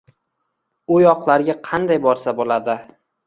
U 0.95 0.97
yoqlarga 1.03 1.55
qanday 1.69 2.01
borsa 2.09 2.35
bo‘ladi?” 2.43 2.79